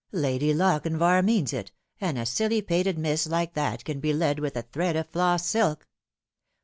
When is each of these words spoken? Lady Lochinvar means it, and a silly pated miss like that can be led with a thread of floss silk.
Lady 0.13 0.51
Lochinvar 0.51 1.23
means 1.23 1.53
it, 1.53 1.71
and 1.99 2.17
a 2.17 2.25
silly 2.25 2.59
pated 2.63 2.97
miss 2.97 3.27
like 3.27 3.53
that 3.53 3.85
can 3.85 3.99
be 3.99 4.13
led 4.13 4.39
with 4.39 4.57
a 4.57 4.63
thread 4.63 4.95
of 4.95 5.07
floss 5.07 5.45
silk. 5.45 5.85